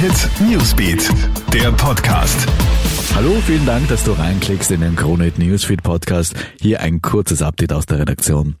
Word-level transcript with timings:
Hit 0.00 0.30
Newsbeat, 0.48 1.10
der 1.52 1.72
Podcast. 1.72 2.46
Hallo, 3.16 3.34
vielen 3.44 3.66
Dank, 3.66 3.88
dass 3.88 4.04
du 4.04 4.12
reinklickst 4.12 4.70
in 4.70 4.80
den 4.80 4.94
Krone 4.94 5.32
Newsfeed 5.36 5.82
Podcast. 5.82 6.36
Hier 6.60 6.80
ein 6.82 7.02
kurzes 7.02 7.42
Update 7.42 7.72
aus 7.72 7.86
der 7.86 7.98
Redaktion. 7.98 8.54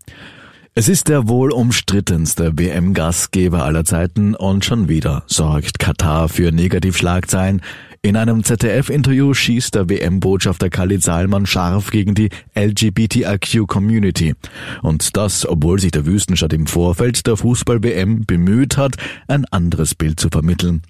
Es 0.74 0.88
ist 0.88 1.06
der 1.06 1.28
wohl 1.28 1.52
umstrittenste 1.52 2.58
WM-Gastgeber 2.58 3.64
aller 3.64 3.84
Zeiten 3.84 4.34
und 4.34 4.64
schon 4.64 4.88
wieder 4.88 5.22
sorgt 5.26 5.78
Katar 5.78 6.28
für 6.28 6.50
Negativschlagzeilen. 6.50 7.62
In 8.00 8.16
einem 8.16 8.44
ZDF-Interview 8.44 9.34
schießt 9.34 9.74
der 9.74 9.88
WM-Botschafter 9.90 10.70
Khalid 10.70 11.02
Salman 11.02 11.46
scharf 11.46 11.90
gegen 11.90 12.14
die 12.14 12.28
LGBTIQ-Community. 12.54 14.34
Und 14.82 15.16
das, 15.16 15.44
obwohl 15.44 15.80
sich 15.80 15.90
der 15.90 16.06
Wüstenstadt 16.06 16.52
im 16.52 16.68
Vorfeld 16.68 17.26
der 17.26 17.36
Fußball-WM 17.36 18.24
bemüht 18.24 18.76
hat, 18.76 18.94
ein 19.26 19.46
anderes 19.46 19.96
Bild 19.96 20.20
zu 20.20 20.28
vermitteln. 20.28 20.82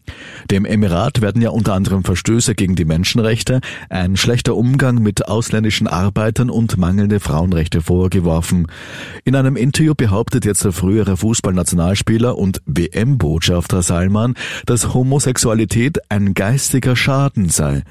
Dem 0.51 0.67
Emirat 0.67 1.23
werden 1.23 1.41
ja 1.41 1.49
unter 1.49 1.73
anderem 1.73 2.05
Verstöße 2.05 2.55
gegen 2.55 2.77
die 2.77 2.85
Menschenrechte, 2.85 3.63
ein 3.89 4.19
schlechter 4.19 4.55
Umgang 4.55 5.03
mit 5.03 5.29
ausländischen 5.29 5.87
Arbeitern 5.87 6.51
und 6.51 6.77
mangelnde 6.77 7.21
Frauenrechte 7.21 7.81
vorgeworfen. 7.81 8.67
In 9.25 9.35
einem 9.35 9.57
Interview 9.57 9.95
behauptet 9.97 10.45
jetzt 10.45 10.63
der 10.67 10.73
frühere 10.73 11.17
Fußballnationalspieler 11.17 12.37
und 12.37 12.61
WM-Botschafter 12.67 13.81
Salman, 13.81 14.35
dass 14.67 14.93
Homosexualität 14.93 15.99
ein 16.11 16.35
geistiger 16.35 16.99
Schaden 17.09 17.49
sei. 17.49 17.85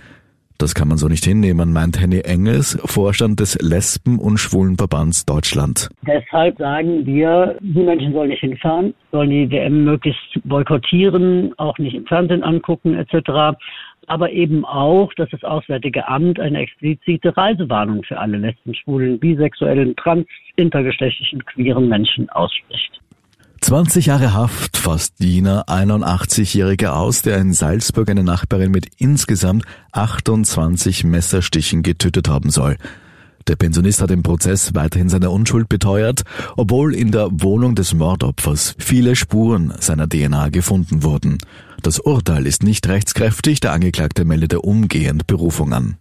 Das 0.60 0.76
kann 0.76 0.90
man 0.90 1.00
so 1.00 1.08
nicht 1.08 1.26
hinnehmen, 1.26 1.74
meint 1.74 2.00
Henny 2.00 2.20
Engels, 2.20 2.80
Vorstand 2.86 3.40
des 3.40 3.58
Lesben- 3.60 4.20
und 4.20 4.38
Schwulenverbands 4.38 5.26
Deutschland. 5.26 5.90
Deshalb 6.06 6.60
sagen 6.60 7.04
wir, 7.04 7.58
die 7.60 7.82
Menschen 7.82 8.14
sollen 8.14 8.30
nicht 8.30 8.42
hinfahren, 8.42 8.94
sollen 9.12 9.32
die 9.32 9.50
WM 9.50 9.86
möglichst 9.86 10.22
boykottieren, 10.44 11.52
auch 11.58 11.80
nicht 11.80 11.96
im 11.96 12.06
Fernsehen 12.06 12.44
angucken 12.44 12.94
etc. 12.94 13.58
Aber 14.06 14.30
eben 14.30 14.64
auch, 14.66 15.12
dass 15.16 15.32
das 15.32 15.44
Auswärtige 15.44 16.08
Amt 16.08 16.40
eine 16.40 16.60
explizite 16.60 17.36
Reisewarnung 17.36 18.04
für 18.04 18.20
alle 18.20 18.38
Lesben, 18.38 18.76
Schwulen, 18.76 19.20
bisexuellen, 19.20 19.96
trans, 19.96 20.28
intergeschlechtlichen, 20.58 21.44
queeren 21.44 21.90
Menschen 21.90 22.30
ausspricht. 22.30 22.97
20 23.68 24.06
Jahre 24.06 24.32
Haft 24.32 24.78
fasst 24.78 25.20
Diener 25.20 25.66
81-Jährige 25.68 26.94
aus, 26.94 27.22
der 27.22 27.38
in 27.38 27.52
Salzburg 27.52 28.10
eine 28.10 28.24
Nachbarin 28.24 28.72
mit 28.72 28.88
insgesamt 28.96 29.66
28 29.92 31.04
Messerstichen 31.04 31.84
getötet 31.84 32.30
haben 32.30 32.50
soll. 32.50 32.78
Der 33.46 33.58
Pensionist 33.58 34.02
hat 34.02 34.10
im 34.12 34.24
Prozess 34.24 34.74
weiterhin 34.74 35.10
seine 35.10 35.32
Unschuld 35.32 35.68
beteuert, 35.68 36.24
obwohl 36.56 36.96
in 36.96 37.12
der 37.12 37.28
Wohnung 37.30 37.76
des 37.76 37.94
Mordopfers 37.94 38.74
viele 38.78 39.18
Spuren 39.18 39.74
seiner 39.82 40.08
DNA 40.08 40.48
gefunden 40.48 41.04
wurden. 41.04 41.38
Das 41.84 42.00
Urteil 42.00 42.48
ist 42.48 42.64
nicht 42.64 42.88
rechtskräftig, 42.88 43.60
der 43.60 43.74
Angeklagte 43.74 44.24
meldete 44.24 44.62
umgehend 44.62 45.28
Berufung 45.28 45.74
an. 45.74 45.98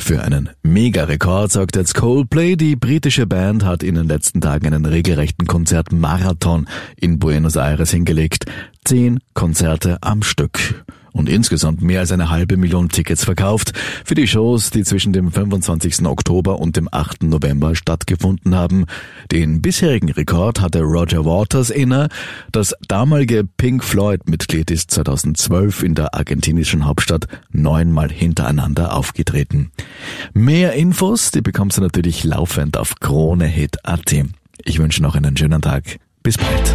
Für 0.00 0.22
einen 0.22 0.48
Mega-Rekord 0.62 1.52
sorgt 1.52 1.76
jetzt 1.76 1.94
Coldplay. 1.94 2.56
Die 2.56 2.74
britische 2.74 3.26
Band 3.26 3.64
hat 3.64 3.82
in 3.84 3.94
den 3.94 4.08
letzten 4.08 4.40
Tagen 4.40 4.66
einen 4.66 4.86
regelrechten 4.86 5.46
Konzertmarathon 5.46 6.66
in 6.96 7.18
Buenos 7.18 7.54
Aires 7.56 7.90
hingelegt. 7.90 8.46
Zehn 8.84 9.20
Konzerte 9.34 9.98
am 10.00 10.22
Stück 10.22 10.84
und 11.12 11.28
insgesamt 11.28 11.82
mehr 11.82 12.00
als 12.00 12.12
eine 12.12 12.30
halbe 12.30 12.56
Million 12.56 12.88
Tickets 12.88 13.24
verkauft 13.24 13.72
für 14.04 14.14
die 14.14 14.26
Shows, 14.26 14.70
die 14.70 14.84
zwischen 14.84 15.12
dem 15.12 15.30
25. 15.30 16.06
Oktober 16.06 16.58
und 16.58 16.76
dem 16.76 16.88
8. 16.90 17.24
November 17.24 17.74
stattgefunden 17.74 18.54
haben. 18.54 18.86
Den 19.32 19.62
bisherigen 19.62 20.10
Rekord 20.10 20.60
hatte 20.60 20.82
Roger 20.82 21.24
Waters 21.24 21.70
inne. 21.70 22.08
Das 22.52 22.74
damalige 22.88 23.44
Pink 23.44 23.84
Floyd-Mitglied 23.84 24.70
ist 24.70 24.90
2012 24.90 25.82
in 25.82 25.94
der 25.94 26.14
argentinischen 26.14 26.86
Hauptstadt 26.86 27.26
neunmal 27.50 28.10
hintereinander 28.10 28.94
aufgetreten. 28.94 29.70
Mehr 30.32 30.74
Infos, 30.74 31.30
die 31.30 31.42
bekommst 31.42 31.78
du 31.78 31.82
natürlich 31.82 32.24
laufend 32.24 32.76
auf 32.76 32.94
KroneHit.at. 33.00 34.14
Ich 34.64 34.78
wünsche 34.78 35.02
noch 35.02 35.14
einen 35.14 35.36
schönen 35.36 35.62
Tag. 35.62 35.98
Bis 36.22 36.36
bald. 36.36 36.74